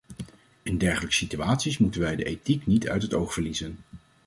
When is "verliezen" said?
3.33-3.77